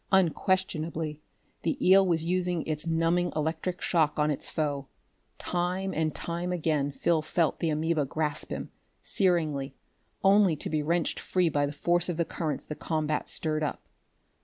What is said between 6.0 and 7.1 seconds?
time again